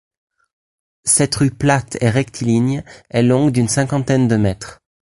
[1.05, 4.81] Cette rue plate et rectiligne est longue d'une cinquantaine de mètres.